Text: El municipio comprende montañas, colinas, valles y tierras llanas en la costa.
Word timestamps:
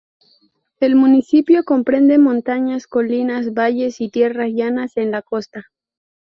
El 0.79 0.95
municipio 0.95 1.63
comprende 1.63 2.17
montañas, 2.17 2.87
colinas, 2.87 3.53
valles 3.53 4.01
y 4.01 4.09
tierras 4.09 4.49
llanas 4.49 4.97
en 4.97 5.11
la 5.11 5.21
costa. 5.21 5.67